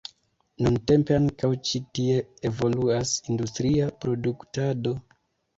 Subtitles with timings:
[0.67, 2.15] Nuntempe ankaŭ ĉi tie
[2.51, 4.99] evoluas industria produktado.